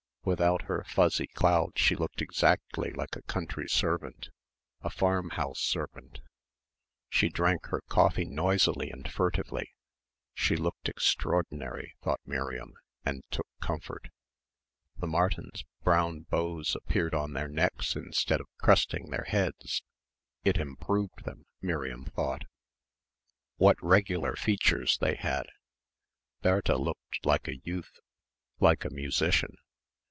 [0.23, 4.29] Without her fuzzy cloud she looked exactly like a country servant,
[4.81, 6.19] a farmhouse servant.
[7.09, 9.71] She drank her coffee noisily and furtively
[10.35, 14.09] she looked extraordinary, thought Miriam, and took comfort.
[14.95, 19.81] The Martins' brown bows appeared on their necks instead of cresting their heads
[20.43, 22.43] it improved them, Miriam thought.
[23.55, 25.47] What regular features they had.
[26.43, 27.99] Bertha looked like a youth
[28.59, 29.55] like a musician.